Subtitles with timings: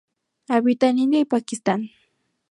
[0.47, 1.91] Habita en India y Pakistán.